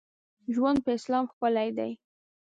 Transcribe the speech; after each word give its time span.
ژوند 0.53 0.77
په 0.85 0.89
اسلام 0.97 1.25
ښکلی 1.31 1.69
دی. 1.77 1.91